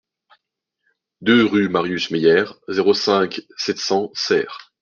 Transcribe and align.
deux 1.21 1.45
rue 1.45 1.69
Marius 1.69 2.09
Meyère, 2.09 2.55
zéro 2.67 2.95
cinq, 2.95 3.41
sept 3.55 3.77
cents 3.77 4.09
Serres 4.15 4.73